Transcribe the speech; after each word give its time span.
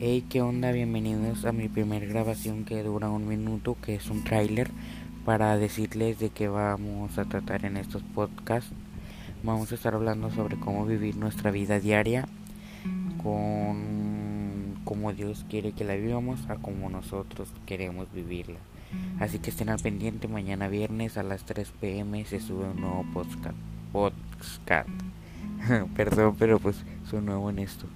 Hey, 0.00 0.24
¿qué 0.30 0.42
onda? 0.42 0.70
Bienvenidos 0.70 1.44
a 1.44 1.50
mi 1.50 1.68
primer 1.68 2.06
grabación 2.06 2.64
que 2.64 2.84
dura 2.84 3.10
un 3.10 3.26
minuto, 3.26 3.76
que 3.82 3.96
es 3.96 4.08
un 4.10 4.22
tráiler 4.22 4.70
para 5.24 5.56
decirles 5.56 6.20
de 6.20 6.30
qué 6.30 6.46
vamos 6.46 7.18
a 7.18 7.24
tratar 7.24 7.64
en 7.64 7.76
estos 7.76 8.04
podcasts. 8.14 8.70
Vamos 9.42 9.72
a 9.72 9.74
estar 9.74 9.96
hablando 9.96 10.30
sobre 10.30 10.56
cómo 10.56 10.86
vivir 10.86 11.16
nuestra 11.16 11.50
vida 11.50 11.80
diaria 11.80 12.28
con 13.20 14.76
cómo 14.84 15.12
Dios 15.14 15.44
quiere 15.50 15.72
que 15.72 15.82
la 15.82 15.96
vivamos 15.96 16.48
a 16.48 16.54
como 16.54 16.88
nosotros 16.88 17.48
queremos 17.66 18.06
vivirla. 18.12 18.60
Así 19.18 19.40
que 19.40 19.50
estén 19.50 19.68
al 19.68 19.80
pendiente, 19.80 20.28
mañana 20.28 20.68
viernes 20.68 21.18
a 21.18 21.24
las 21.24 21.44
3 21.44 21.72
pm 21.80 22.24
se 22.24 22.38
sube 22.38 22.66
un 22.66 22.80
nuevo 22.80 23.04
podcast. 23.12 23.56
podcast. 23.90 24.88
Perdón, 25.96 26.36
pero 26.38 26.60
pues 26.60 26.84
soy 27.10 27.20
nuevo 27.20 27.50
en 27.50 27.58
esto. 27.58 27.86